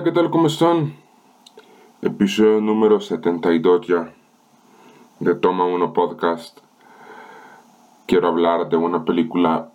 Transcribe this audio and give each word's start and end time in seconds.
Hola, 0.00 0.08
¿qué 0.08 0.14
tal? 0.18 0.30
¿Cómo 0.30 0.46
están? 0.46 0.94
Episodio 2.00 2.62
número 2.62 3.02
72 3.02 3.86
ya 3.86 4.14
de 5.18 5.34
Toma 5.34 5.66
1 5.66 5.92
Podcast. 5.92 6.58
Quiero 8.06 8.28
hablar 8.28 8.70
de 8.70 8.78
una 8.78 9.04
película 9.04 9.68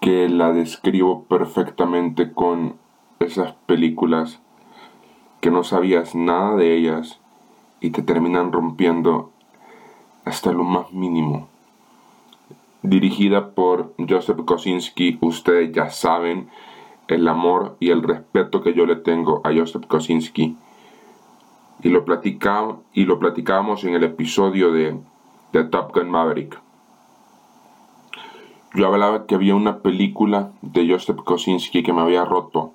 que 0.00 0.30
la 0.30 0.50
describo 0.52 1.24
perfectamente 1.24 2.32
con 2.32 2.76
esas 3.20 3.52
películas 3.66 4.40
que 5.42 5.50
no 5.50 5.62
sabías 5.62 6.14
nada 6.14 6.56
de 6.56 6.74
ellas 6.74 7.20
y 7.82 7.90
te 7.90 8.00
terminan 8.00 8.50
rompiendo 8.50 9.30
hasta 10.24 10.52
lo 10.52 10.64
más 10.64 10.90
mínimo. 10.90 11.48
Dirigida 12.80 13.50
por 13.50 13.92
Joseph 13.98 14.42
Kosinski, 14.46 15.18
ustedes 15.20 15.70
ya 15.72 15.90
saben 15.90 16.48
el 17.08 17.28
amor 17.28 17.76
y 17.80 17.90
el 17.90 18.02
respeto 18.02 18.62
que 18.62 18.74
yo 18.74 18.86
le 18.86 18.96
tengo 18.96 19.40
a 19.44 19.52
Joseph 19.54 19.86
Kosinski. 19.86 20.56
Y 21.82 21.88
lo, 21.90 22.04
platicamos, 22.04 22.78
y 22.94 23.04
lo 23.04 23.18
platicábamos 23.18 23.84
en 23.84 23.94
el 23.94 24.04
episodio 24.04 24.72
de, 24.72 24.98
de 25.52 25.64
Top 25.64 25.94
Gun 25.94 26.10
Maverick. 26.10 26.58
Yo 28.74 28.86
hablaba 28.86 29.26
que 29.26 29.34
había 29.34 29.54
una 29.54 29.78
película 29.78 30.50
de 30.62 30.88
Joseph 30.88 31.18
Kosinski 31.24 31.82
que 31.82 31.92
me 31.92 32.00
había 32.00 32.24
roto, 32.24 32.72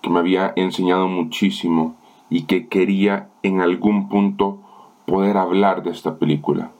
que 0.00 0.10
me 0.10 0.20
había 0.20 0.52
enseñado 0.56 1.08
muchísimo 1.08 1.96
y 2.30 2.44
que 2.44 2.68
quería 2.68 3.28
en 3.42 3.60
algún 3.60 4.08
punto 4.08 4.58
poder 5.06 5.36
hablar 5.36 5.82
de 5.82 5.90
esta 5.90 6.16
película. 6.18 6.70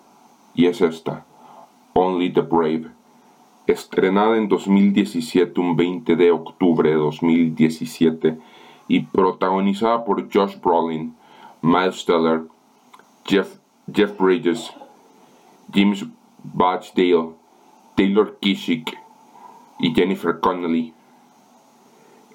Y 0.54 0.66
es 0.66 0.80
esta, 0.80 1.26
Only 1.92 2.32
the 2.32 2.42
Brave 2.42 2.93
estrenada 3.66 4.36
en 4.36 4.48
2017, 4.48 5.60
un 5.60 5.76
20 5.76 6.16
de 6.16 6.30
octubre 6.30 6.90
de 6.90 6.96
2017, 6.96 8.38
y 8.88 9.00
protagonizada 9.00 10.04
por 10.04 10.30
Josh 10.32 10.60
Brolin, 10.60 11.14
Miles 11.62 12.04
Teller, 12.04 12.42
Jeff, 13.24 13.58
Jeff 13.92 14.18
Bridges, 14.18 14.70
James 15.72 16.04
Batchdale, 16.42 17.30
Taylor 17.96 18.38
Kishik 18.40 18.98
y 19.78 19.94
Jennifer 19.94 20.38
Connelly. 20.40 20.92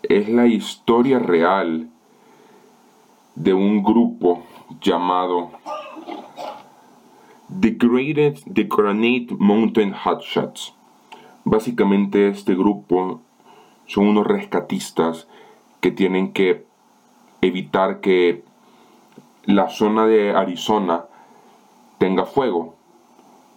Es 0.01 0.27
la 0.29 0.47
historia 0.47 1.19
real 1.19 1.89
de 3.35 3.53
un 3.53 3.83
grupo 3.83 4.43
llamado 4.81 5.51
The 7.61 7.71
Greatest 7.71 8.47
The 8.53 8.63
Granite 8.63 9.35
Mountain 9.37 9.93
Hotshots 9.93 10.73
Básicamente 11.51 12.27
este 12.27 12.53
grupo 12.53 13.21
son 13.87 14.05
unos 14.05 14.27
rescatistas 14.27 15.27
que 15.81 15.89
tienen 15.89 16.31
que 16.31 16.67
evitar 17.41 18.01
que 18.01 18.43
la 19.45 19.67
zona 19.69 20.05
de 20.05 20.35
Arizona 20.35 21.05
tenga 21.97 22.27
fuego, 22.27 22.75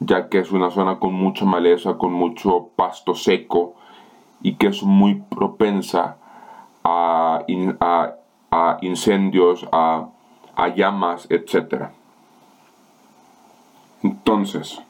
ya 0.01 0.31
que 0.31 0.39
es 0.39 0.53
una 0.53 0.71
zona 0.71 0.99
con 1.01 1.13
mucha 1.13 1.45
maleza, 1.45 1.99
con 1.99 2.15
mucho 2.15 2.71
pasto 2.77 3.15
seco 3.15 3.75
y 4.41 4.55
que 4.55 4.69
es 4.69 4.83
muy 4.83 5.17
propensa 5.29 6.17
a, 6.85 7.45
incendios, 8.81 9.69
a, 9.71 10.09
a 10.57 10.69
llamas, 10.69 11.27
etc. 11.29 11.91
Entonces, 14.03 14.83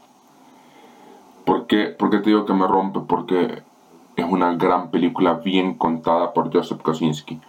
¿Por 1.72 2.10
qué, 2.10 2.18
te 2.18 2.28
digo 2.28 2.44
que 2.44 2.52
me 2.52 2.66
rompe? 2.66 3.00
Porque 3.00 3.62
es 4.16 4.26
una 4.26 4.54
gran 4.56 4.90
película 4.90 5.40
bien 5.42 5.72
contada 5.72 6.34
por 6.34 6.52
Joseph 6.52 6.82
Kosinski. 6.82 7.40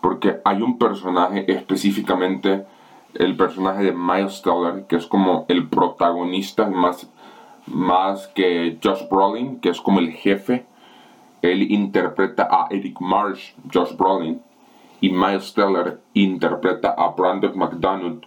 Porque 0.00 0.40
hay 0.46 0.62
un 0.62 0.78
personaje 0.78 1.44
específicamente, 1.52 2.64
el 3.12 3.36
personaje 3.36 3.82
de 3.82 3.92
Miles 3.92 4.40
Teller, 4.40 4.86
que 4.86 4.96
es 4.96 5.06
como 5.06 5.44
el 5.48 5.68
protagonista, 5.68 6.70
más, 6.70 7.06
más 7.66 8.28
que 8.28 8.78
Josh 8.82 9.06
Brolin, 9.10 9.60
que 9.60 9.68
es 9.68 9.80
como 9.82 9.98
el 9.98 10.12
jefe. 10.12 10.64
Él 11.42 11.70
interpreta 11.70 12.48
a 12.50 12.68
Eric 12.70 12.98
Marsh, 12.98 13.52
Josh 13.70 13.94
Brolin, 13.94 14.40
y 15.02 15.10
Miles 15.10 15.52
Teller 15.52 16.00
interpreta 16.14 16.94
a 16.96 17.08
Brandon 17.08 17.58
McDonald, 17.58 18.24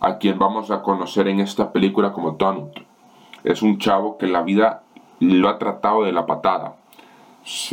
a 0.00 0.18
quien 0.18 0.40
vamos 0.40 0.72
a 0.72 0.82
conocer 0.82 1.28
en 1.28 1.38
esta 1.38 1.70
película 1.70 2.12
como 2.12 2.32
Donald 2.32 2.91
es 3.44 3.62
un 3.62 3.78
chavo 3.78 4.18
que 4.18 4.26
la 4.26 4.42
vida 4.42 4.82
lo 5.20 5.48
ha 5.48 5.58
tratado 5.58 6.04
de 6.04 6.12
la 6.12 6.26
patada. 6.26 6.76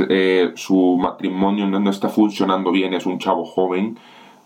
Eh, 0.10 0.52
su 0.56 0.98
matrimonio 0.98 1.68
no, 1.68 1.90
está 1.90 2.10
funcionando 2.10 2.72
bien, 2.72 2.94
es 2.94 3.06
un 3.06 3.20
chavo 3.20 3.46
joven 3.46 3.98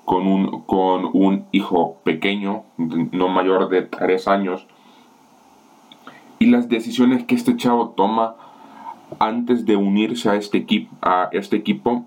con 0.05 0.27
un, 0.27 0.63
con 0.63 1.09
un 1.13 1.45
hijo 1.51 1.97
pequeño, 2.03 2.63
no 2.77 3.29
mayor 3.29 3.69
de 3.69 3.83
3 3.83 4.27
años. 4.27 4.67
Y 6.39 6.47
las 6.47 6.67
decisiones 6.67 7.23
que 7.23 7.35
este 7.35 7.55
chavo 7.55 7.89
toma 7.89 8.35
antes 9.19 9.65
de 9.65 9.77
unirse 9.77 10.29
a 10.29 10.35
este, 10.35 10.57
equipo, 10.57 10.93
a 11.01 11.29
este 11.31 11.55
equipo 11.55 12.03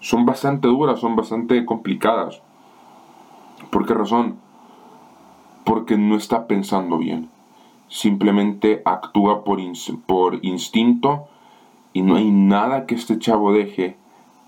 son 0.00 0.24
bastante 0.24 0.68
duras, 0.68 1.00
son 1.00 1.16
bastante 1.16 1.66
complicadas. 1.66 2.40
¿Por 3.70 3.86
qué 3.86 3.92
razón? 3.92 4.36
Porque 5.64 5.98
no 5.98 6.16
está 6.16 6.46
pensando 6.46 6.96
bien 6.96 7.28
simplemente 7.88 8.82
actúa 8.84 9.44
por, 9.44 9.58
por 10.06 10.38
instinto 10.44 11.26
y 11.92 12.02
no 12.02 12.16
hay 12.16 12.30
nada 12.30 12.86
que 12.86 12.94
este 12.94 13.18
chavo 13.18 13.52
deje 13.52 13.96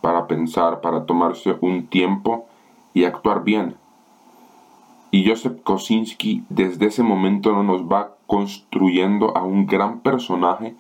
para 0.00 0.26
pensar, 0.26 0.80
para 0.80 1.06
tomarse 1.06 1.56
un 1.60 1.86
tiempo 1.86 2.46
y 2.94 3.04
actuar 3.04 3.44
bien. 3.44 3.76
Y 5.10 5.28
Joseph 5.28 5.60
Kosinski 5.62 6.44
desde 6.48 6.86
ese 6.86 7.02
momento 7.02 7.62
nos 7.62 7.82
va 7.82 8.14
construyendo 8.26 9.36
a 9.36 9.42
un 9.42 9.66
gran 9.66 10.00
personaje 10.00 10.76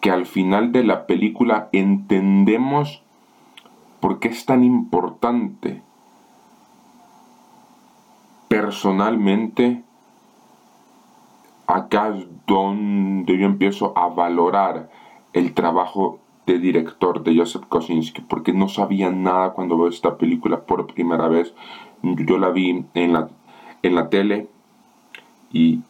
que 0.00 0.10
al 0.10 0.26
final 0.26 0.72
de 0.72 0.84
la 0.84 1.06
película 1.06 1.68
entendemos 1.72 3.02
por 4.00 4.18
qué 4.20 4.28
es 4.28 4.44
tan 4.44 4.62
importante 4.62 5.82
personalmente 8.48 9.82
acá 11.68 12.16
es 12.16 12.26
donde 12.46 13.38
yo 13.38 13.44
empiezo 13.44 13.96
a 13.96 14.08
valorar 14.08 14.90
el 15.34 15.52
trabajo 15.52 16.18
de 16.46 16.58
director 16.58 17.22
de 17.22 17.36
Joseph 17.36 17.66
Kosinski, 17.68 18.22
porque 18.22 18.54
no 18.54 18.68
sabía 18.68 19.10
nada 19.10 19.52
cuando 19.52 19.76
veo 19.76 19.88
esta 19.88 20.16
película 20.16 20.62
por 20.62 20.86
primera 20.86 21.28
vez. 21.28 21.54
Yo 22.02 22.38
la 22.38 22.48
vi 22.48 22.86
en 22.94 23.12
la, 23.12 23.28
en 23.82 23.94
la 23.94 24.08
tele 24.08 24.48
y, 25.52 25.80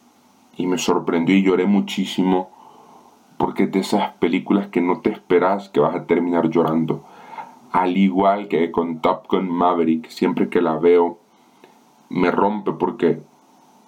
y 0.57 0.67
me 0.67 0.77
sorprendió 0.77 1.35
y 1.35 1.43
lloré 1.43 1.65
muchísimo, 1.65 2.49
porque 3.37 3.63
es 3.63 3.71
de 3.71 3.79
esas 3.79 4.11
películas 4.15 4.67
que 4.67 4.81
no 4.81 4.99
te 4.99 5.11
esperas 5.11 5.69
que 5.69 5.79
vas 5.79 5.95
a 5.95 6.05
terminar 6.05 6.49
llorando. 6.49 7.05
Al 7.71 7.95
igual 7.95 8.49
que 8.49 8.69
con 8.69 8.99
Top 8.99 9.27
Gun 9.29 9.49
Maverick, 9.49 10.09
siempre 10.09 10.49
que 10.49 10.61
la 10.61 10.75
veo, 10.75 11.19
me 12.09 12.31
rompe 12.31 12.73
porque 12.73 13.21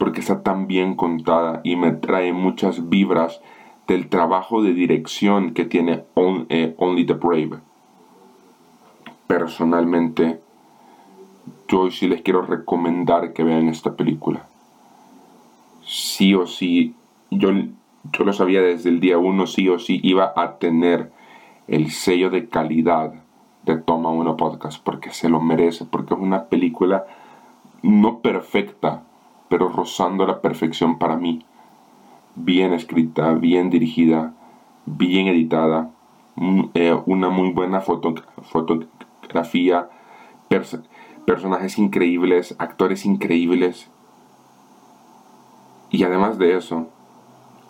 porque 0.01 0.21
está 0.21 0.41
tan 0.41 0.65
bien 0.65 0.95
contada 0.95 1.61
y 1.63 1.75
me 1.75 1.91
trae 1.91 2.33
muchas 2.33 2.89
vibras 2.89 3.39
del 3.87 4.09
trabajo 4.09 4.63
de 4.63 4.73
dirección 4.73 5.53
que 5.53 5.63
tiene 5.63 6.05
eh, 6.49 6.73
Only 6.79 7.05
the 7.05 7.13
Brave. 7.13 7.59
Personalmente, 9.27 10.39
yo 11.67 11.91
sí 11.91 12.07
les 12.07 12.23
quiero 12.23 12.41
recomendar 12.41 13.31
que 13.33 13.43
vean 13.43 13.67
esta 13.67 13.95
película. 13.95 14.47
Sí 15.85 16.33
o 16.33 16.47
sí, 16.47 16.95
yo, 17.29 17.51
yo 18.11 18.25
lo 18.25 18.33
sabía 18.33 18.63
desde 18.63 18.89
el 18.89 19.01
día 19.01 19.19
uno, 19.19 19.45
sí 19.45 19.69
o 19.69 19.77
sí 19.77 19.99
iba 20.01 20.33
a 20.35 20.57
tener 20.57 21.11
el 21.67 21.91
sello 21.91 22.31
de 22.31 22.49
calidad 22.49 23.13
de 23.65 23.77
Toma 23.77 24.09
Uno 24.09 24.35
Podcast, 24.35 24.83
porque 24.83 25.11
se 25.11 25.29
lo 25.29 25.39
merece, 25.41 25.85
porque 25.85 26.15
es 26.15 26.19
una 26.19 26.45
película 26.45 27.05
no 27.83 28.17
perfecta, 28.21 29.03
pero 29.51 29.67
rozando 29.67 30.25
la 30.25 30.39
perfección 30.39 30.97
para 30.97 31.17
mí. 31.17 31.45
Bien 32.35 32.71
escrita, 32.71 33.33
bien 33.33 33.69
dirigida, 33.69 34.33
bien 34.85 35.27
editada, 35.27 35.91
mm, 36.35 36.69
eh, 36.73 36.97
una 37.05 37.29
muy 37.29 37.51
buena 37.51 37.81
fotografía, 37.81 39.89
personajes 41.25 41.77
increíbles, 41.77 42.55
actores 42.59 43.05
increíbles. 43.05 43.91
Y 45.89 46.05
además 46.05 46.37
de 46.37 46.55
eso, 46.55 46.87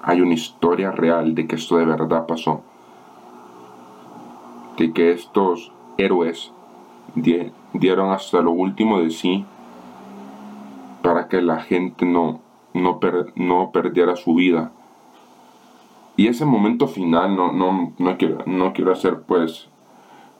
hay 0.04 0.22
una 0.22 0.36
historia 0.36 0.92
real 0.92 1.34
de 1.34 1.48
que 1.48 1.56
esto 1.56 1.78
de 1.78 1.86
verdad 1.86 2.28
pasó. 2.28 2.62
De 4.78 4.94
que 4.94 5.14
estos 5.14 5.72
héroes 5.98 6.52
dieron 7.74 8.12
hasta 8.12 8.40
lo 8.42 8.52
último 8.52 9.00
de 9.00 9.10
sí 9.10 9.48
que 11.32 11.42
la 11.42 11.62
gente 11.62 12.06
no, 12.06 12.42
no, 12.74 13.00
no 13.36 13.72
perdiera 13.72 14.18
su 14.18 14.36
vida. 14.36 14.74
Y 16.18 16.28
ese 16.28 16.44
momento 16.44 16.90
final, 16.90 17.38
no, 17.38 17.54
no, 17.54 17.94
no, 17.98 18.18
quiero, 18.18 18.40
no 18.46 18.74
quiero 18.74 18.92
hacer 18.92 19.22
pues 19.22 19.70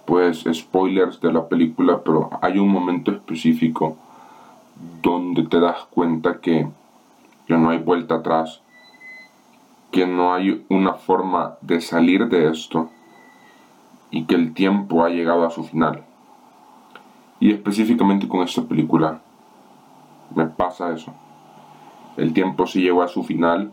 pues 0.06 0.44
spoilers 0.52 1.22
de 1.22 1.32
la 1.32 1.48
película, 1.48 2.02
pero 2.04 2.30
hay 2.42 2.60
un 2.60 2.68
momento 2.68 3.12
específico 3.12 3.96
donde 5.02 5.44
te 5.44 5.62
das 5.62 5.86
cuenta 5.90 6.42
que, 6.42 6.68
que 7.48 7.58
no 7.58 7.70
hay 7.70 7.78
vuelta 7.78 8.16
atrás, 8.16 8.62
que 9.92 10.06
no 10.06 10.34
hay 10.34 10.66
una 10.68 10.96
forma 10.96 11.56
de 11.62 11.80
salir 11.80 12.28
de 12.28 12.50
esto 12.50 12.90
y 14.10 14.26
que 14.26 14.36
el 14.36 14.54
tiempo 14.54 15.06
ha 15.06 15.10
llegado 15.10 15.46
a 15.46 15.52
su 15.52 15.64
final. 15.64 16.04
Y 17.40 17.52
específicamente 17.54 18.28
con 18.28 18.42
esta 18.42 18.64
película 18.64 19.22
me 20.36 20.48
pasa 20.48 20.94
eso. 20.94 21.14
El 22.18 22.34
tiempo 22.34 22.68
sí 22.68 22.82
llegó 22.82 23.04
a 23.04 23.08
su 23.08 23.24
final 23.24 23.72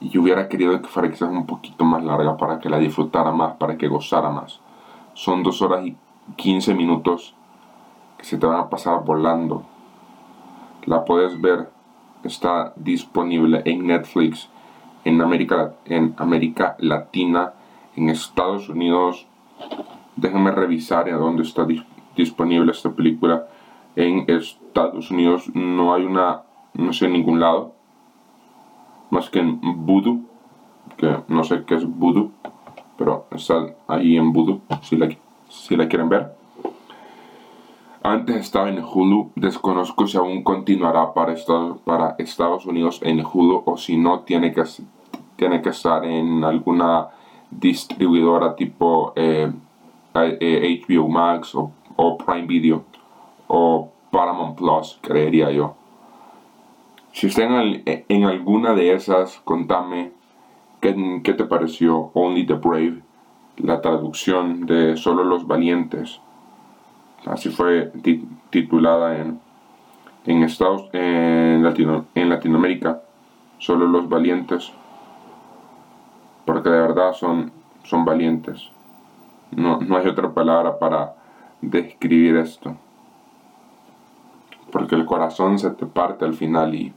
y 0.00 0.08
yo 0.08 0.22
hubiera 0.22 0.48
querido 0.48 0.80
que 0.80 0.88
fuera 0.88 1.10
quizás 1.10 1.30
un 1.30 1.46
poquito 1.46 1.84
más 1.84 2.02
larga 2.02 2.36
para 2.36 2.58
que 2.58 2.70
la 2.70 2.78
disfrutara 2.78 3.32
más, 3.32 3.56
para 3.56 3.76
que 3.76 3.88
gozara 3.88 4.30
más. 4.30 4.60
Son 5.14 5.42
dos 5.42 5.60
horas 5.62 5.86
y 5.86 5.96
15 6.36 6.74
minutos 6.74 7.34
que 8.16 8.24
se 8.24 8.38
te 8.38 8.46
van 8.46 8.58
a 8.58 8.70
pasar 8.70 9.04
volando. 9.04 9.64
La 10.86 11.04
puedes 11.04 11.40
ver, 11.40 11.70
está 12.24 12.72
disponible 12.76 13.62
en 13.66 13.86
Netflix, 13.86 14.48
en 15.04 15.20
América, 15.20 15.74
en 15.84 16.14
América 16.16 16.76
Latina, 16.78 17.52
en 17.96 18.08
Estados 18.08 18.68
Unidos. 18.68 19.26
Déjenme 20.16 20.50
revisar 20.50 21.08
a 21.08 21.16
dónde 21.16 21.42
está 21.42 21.66
disponible 22.16 22.72
esta 22.72 22.90
película. 22.90 23.46
En 23.96 24.24
Estados 24.28 25.10
Unidos 25.10 25.50
no 25.54 25.94
hay 25.94 26.04
una, 26.04 26.42
no 26.74 26.92
sé, 26.92 27.06
en 27.06 27.12
ningún 27.12 27.40
lado 27.40 27.74
más 29.10 29.28
que 29.28 29.40
en 29.40 29.60
Voodoo, 29.84 30.20
que 30.96 31.16
no 31.28 31.42
sé 31.44 31.64
qué 31.64 31.74
es 31.74 31.86
Voodoo, 31.86 32.30
pero 32.96 33.26
está 33.32 33.74
ahí 33.88 34.16
en 34.16 34.32
Voodoo, 34.32 34.60
si 34.80 34.96
la, 34.96 35.88
quieren 35.88 36.08
ver. 36.08 36.34
Antes 38.02 38.36
estaba 38.36 38.70
en 38.70 38.82
Hulu, 38.82 39.32
desconozco 39.34 40.06
si 40.06 40.16
aún 40.16 40.42
continuará 40.42 41.12
para 41.12 41.34
Estados, 41.34 42.64
Unidos 42.64 43.00
en 43.02 43.22
Hulu 43.22 43.62
o 43.66 43.76
si 43.76 43.98
no 43.98 44.20
tiene 44.20 44.54
que, 44.54 44.62
tiene 45.36 45.60
que 45.60 45.68
estar 45.68 46.04
en 46.04 46.42
alguna 46.44 47.08
distribuidora 47.50 48.56
tipo 48.56 49.12
eh, 49.16 49.52
HBO 50.14 51.06
eh, 51.06 51.08
Max 51.08 51.54
o 51.54 52.16
Prime 52.16 52.46
Video 52.46 52.89
o 53.52 53.90
Paramount 54.12 54.56
Plus, 54.56 54.98
creería 55.02 55.50
yo. 55.50 55.74
Si 57.12 57.26
está 57.26 57.42
en, 57.42 58.24
alguna 58.24 58.74
de 58.74 58.92
esas, 58.92 59.40
contame 59.44 60.12
qué, 60.80 61.20
qué, 61.24 61.34
te 61.34 61.44
pareció 61.44 62.12
Only 62.14 62.46
the 62.46 62.54
Brave, 62.54 63.02
la 63.56 63.80
traducción 63.80 64.66
de 64.66 64.96
Solo 64.96 65.24
los 65.24 65.48
Valientes. 65.48 66.20
Así 67.26 67.50
fue 67.50 67.92
titulada 68.50 69.18
en, 69.18 69.40
en 70.26 70.44
Estados 70.44 70.88
en, 70.92 71.64
Latino, 71.64 72.06
en 72.14 72.28
Latinoamérica, 72.28 73.02
Solo 73.58 73.86
los 73.86 74.08
Valientes. 74.08 74.72
Porque 76.44 76.70
de 76.70 76.80
verdad 76.80 77.14
son, 77.14 77.50
son 77.82 78.04
valientes. 78.04 78.70
No, 79.50 79.80
no 79.80 79.96
hay 79.96 80.06
otra 80.06 80.32
palabra 80.32 80.78
para 80.78 81.16
describir 81.60 82.36
esto 82.36 82.76
porque 84.70 84.94
el 84.94 85.06
corazón 85.06 85.58
se 85.58 85.70
te 85.70 85.86
parte 85.86 86.24
al 86.24 86.34
final 86.34 86.74
y, 86.74 86.92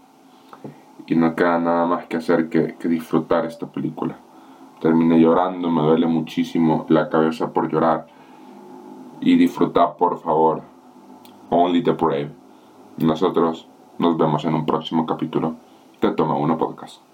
y 1.07 1.15
no 1.15 1.35
queda 1.35 1.59
nada 1.59 1.85
más 1.85 2.05
que 2.05 2.17
hacer 2.17 2.49
que, 2.49 2.75
que 2.75 2.87
disfrutar 2.87 3.45
esta 3.45 3.67
película. 3.67 4.17
Terminé 4.79 5.19
llorando, 5.19 5.69
me 5.69 5.81
duele 5.81 6.07
muchísimo 6.07 6.85
la 6.89 7.09
cabeza 7.09 7.53
por 7.53 7.71
llorar. 7.71 8.07
Y 9.21 9.37
disfrutar, 9.37 9.95
por 9.95 10.19
favor. 10.19 10.61
Only 11.49 11.81
the 11.81 11.91
Brave. 11.91 12.31
Nosotros 12.97 13.69
nos 13.97 14.17
vemos 14.17 14.43
en 14.43 14.55
un 14.55 14.65
próximo 14.65 15.05
capítulo 15.05 15.55
de 16.01 16.11
Toma 16.11 16.35
Uno 16.35 16.57
Podcast. 16.57 17.12